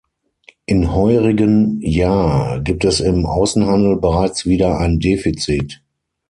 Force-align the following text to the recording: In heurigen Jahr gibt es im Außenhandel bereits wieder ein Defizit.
In 0.65 0.91
heurigen 0.95 1.79
Jahr 1.79 2.59
gibt 2.61 2.85
es 2.85 3.01
im 3.01 3.27
Außenhandel 3.27 3.97
bereits 3.99 4.47
wieder 4.47 4.79
ein 4.79 4.99
Defizit. 4.99 5.83